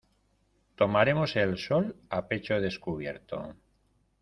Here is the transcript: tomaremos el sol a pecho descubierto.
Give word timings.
tomaremos 0.77 1.35
el 1.35 1.59
sol 1.59 1.95
a 2.09 2.27
pecho 2.27 2.59
descubierto. 2.59 3.55